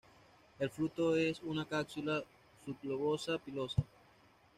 El 0.57 0.71
fruto 0.71 1.15
es 1.15 1.43
una 1.43 1.63
cápsula 1.63 2.23
subglobosa, 2.65 3.37
pilosa. 3.37 3.83